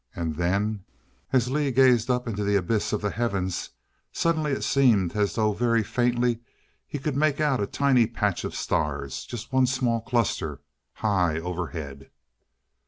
[0.15, 0.83] And then,
[1.31, 3.69] as Lee gazed up into the abyss of the heavens,
[4.11, 6.39] suddenly it seemed as though very faintly
[6.87, 9.25] he could make out a tiny patch of stars.
[9.25, 10.59] Just one small cluster,
[10.93, 12.09] high overhead.